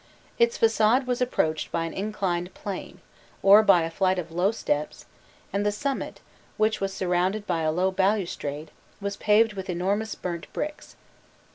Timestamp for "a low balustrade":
7.61-8.71